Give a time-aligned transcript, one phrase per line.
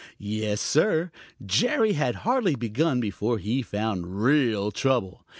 [0.17, 1.11] Yes, Sir,
[1.45, 5.23] Jerry had hardly begun before he found real trouble.